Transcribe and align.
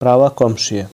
Prava 0.00 0.30
komšije 0.30 0.88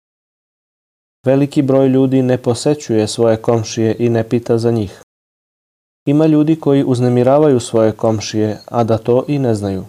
Veliki 1.25 1.61
broj 1.61 1.87
ljudi 1.87 2.21
ne 2.21 2.37
posećuje 2.37 3.07
svoje 3.07 3.37
komšije 3.37 3.95
i 3.99 4.09
ne 4.09 4.29
pita 4.29 4.57
za 4.57 4.71
njih. 4.71 5.01
Ima 6.07 6.25
ljudi 6.25 6.55
koji 6.59 6.83
uznemiravaju 6.83 7.59
svoje 7.59 7.91
komšije, 7.91 8.57
a 8.65 8.83
da 8.83 8.97
to 8.97 9.23
i 9.27 9.39
ne 9.39 9.55
znaju. 9.55 9.83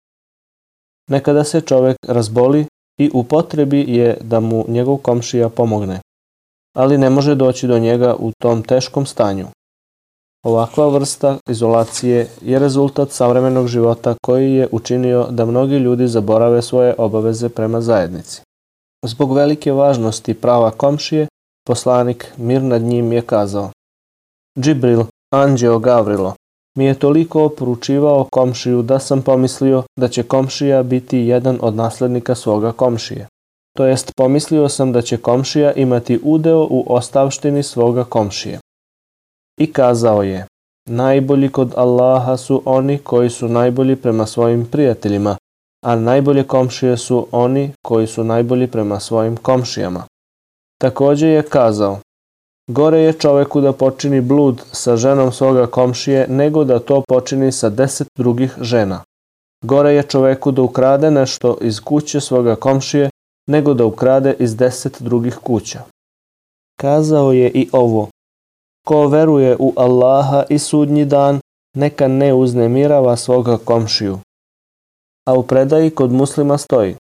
Nekada 1.11 1.45
se 1.45 1.61
čovek 1.61 1.97
razboli 2.09 2.67
i 3.01 3.11
u 3.15 3.25
potrebi 3.25 3.85
je 3.89 4.19
da 4.21 4.41
mu 4.41 4.65
njegov 4.69 4.97
komšija 4.97 5.49
pomogne, 5.49 6.01
ali 6.77 6.99
ne 6.99 7.11
može 7.11 7.35
doći 7.35 7.67
do 7.67 7.79
njega 7.79 8.17
u 8.19 8.33
tom 8.43 8.63
teškom 8.63 9.07
stanju. 9.07 9.47
Ovakva 10.47 10.89
vrsta 10.89 11.39
izolacije 11.49 12.29
je 12.43 12.59
rezultat 12.59 13.11
savremenog 13.11 13.67
života 13.67 14.15
koji 14.23 14.53
je 14.55 14.69
učinio 14.73 15.27
da 15.31 15.45
mnogi 15.45 15.77
ljudi 15.77 16.09
zaborave 16.09 16.63
svoje 16.63 16.95
obaveze 16.99 17.49
prema 17.49 17.81
zajednici. 17.81 18.43
Zbog 19.07 19.35
velike 19.35 19.73
važnosti 19.73 20.35
prava 20.35 20.71
komšije, 20.71 21.27
poslanik 21.67 22.33
mir 22.37 22.63
nad 22.63 22.83
njim 22.83 23.13
je 23.13 23.23
kazao 23.23 23.71
Džibril, 24.59 25.05
anđeo 25.35 25.79
Gavrilo, 25.79 26.35
mi 26.77 26.85
je 26.85 26.95
toliko 26.95 27.45
oporučivao 27.45 28.25
komšiju 28.25 28.83
da 28.83 28.99
sam 28.99 29.23
pomislio 29.23 29.83
da 30.01 30.09
će 30.09 30.23
komšija 30.23 30.83
biti 30.83 31.19
jedan 31.19 31.59
od 31.63 31.75
naslednika 31.75 32.35
svoga 32.35 32.73
komšije. 32.73 33.29
To 33.77 33.85
jest 33.85 34.13
pomislio 34.17 34.69
sam 34.69 34.93
da 34.93 35.03
će 35.03 35.17
komšija 35.17 35.73
imati 35.73 36.21
udeo 36.23 36.67
u 36.71 36.85
ostavštini 36.89 37.63
svoga 37.63 38.05
komšije. 38.05 38.59
I 39.61 39.73
kazao 39.73 40.23
je, 40.23 40.47
najbolji 40.89 41.49
kod 41.49 41.75
Allaha 41.77 42.37
su 42.37 42.63
oni 42.65 42.99
koji 42.99 43.31
su 43.31 43.49
najbolji 43.49 43.97
prema 43.97 44.27
svojim 44.27 44.67
prijateljima, 44.67 45.37
a 45.85 45.97
najbolje 45.97 46.45
komšije 46.45 46.97
su 46.97 47.27
oni 47.33 47.73
koji 47.85 48.07
su 48.07 48.25
najbolji 48.25 48.67
prema 48.67 49.01
svojim 49.01 49.37
komšijama. 49.37 50.05
Takođe 50.81 51.29
je 51.29 51.43
kazao, 51.43 51.99
gore 52.71 52.99
je 52.99 53.13
čoveku 53.13 53.61
da 53.61 53.73
počini 53.73 54.21
blud 54.21 54.63
sa 54.73 54.97
ženom 54.97 55.33
svoga 55.33 55.67
komšije 55.67 56.27
nego 56.29 56.65
da 56.65 56.79
to 56.79 57.03
počini 57.09 57.53
sa 57.53 57.71
deset 57.71 58.09
drugih 58.19 58.57
žena. 58.61 59.03
Gore 59.65 59.95
je 59.95 60.03
čoveku 60.03 60.51
da 60.51 60.63
ukrade 60.63 61.11
nešto 61.11 61.59
iz 61.61 61.81
kuće 61.81 62.21
svoga 62.21 62.57
komšije 62.57 63.11
nego 63.47 63.75
da 63.75 63.85
ukrade 63.85 64.35
iz 64.39 64.57
deset 64.57 65.03
drugih 65.03 65.37
kuća. 65.37 65.83
Kazao 66.81 67.33
je 67.33 67.51
i 67.51 67.69
ovo, 67.73 68.09
ko 68.87 69.09
veruje 69.09 69.57
u 69.59 69.73
Allaha 69.77 70.45
i 70.49 70.59
sudnji 70.59 71.05
dan, 71.05 71.41
neka 71.77 72.09
ne 72.09 72.35
uznemirava 72.35 73.17
svoga 73.17 73.59
komšiju, 73.65 74.19
a 75.29 75.39
u 75.39 75.43
predaji 75.47 75.91
kod 75.91 76.13
muslima 76.13 76.59
stoji 76.59 76.97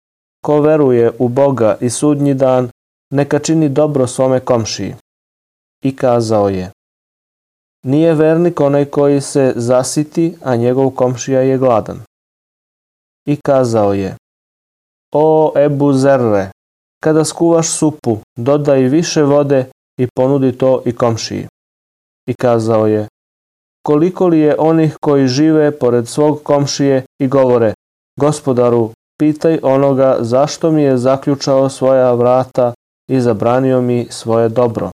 Ko 0.44 0.60
veruje 0.60 1.12
u 1.18 1.28
Boga 1.28 1.76
i 1.80 1.90
sudnji 1.90 2.34
dan, 2.34 2.70
neka 3.12 3.38
čini 3.38 3.68
dobro 3.68 4.06
svome 4.06 4.40
komšiji. 4.40 4.94
I 5.84 5.96
kazao 5.96 6.48
je 6.48 6.70
Nije 7.84 8.14
vernik 8.14 8.60
onaj 8.60 8.84
koji 8.84 9.20
se 9.20 9.52
zasiti, 9.56 10.36
a 10.44 10.56
njegov 10.56 10.91
komšija 10.91 11.41
je 11.41 11.58
gladan. 11.58 12.00
I 13.26 13.36
kazao 13.36 13.94
je 13.94 14.16
O 15.14 15.52
Ebu 15.56 15.92
Zerre, 15.92 16.50
kada 17.02 17.24
skuvaš 17.24 17.68
supu, 17.68 18.18
dodaj 18.38 18.80
više 18.80 19.22
vode 19.22 19.70
i 20.00 20.06
ponudi 20.16 20.58
to 20.58 20.82
i 20.86 20.96
komšiji. 20.96 21.46
I 22.28 22.34
kazao 22.34 22.86
je 22.86 23.08
Koliko 23.86 24.28
li 24.28 24.38
je 24.38 24.56
onih 24.58 24.96
koji 25.00 25.28
žive 25.28 25.78
pored 25.78 26.08
svog 26.08 26.42
komšije 26.42 27.04
i 27.18 27.28
govore 27.28 27.74
Gospodaru, 28.16 28.91
pitaj 29.20 29.58
onoga 29.62 30.16
zašto 30.20 30.70
mi 30.70 30.83
je 30.83 30.97
zaključao 30.97 31.69
svoja 31.69 32.12
vrata 32.12 32.72
i 33.11 33.20
zabranio 33.20 33.80
mi 33.80 34.06
svoje 34.11 34.48
dobro. 34.48 34.91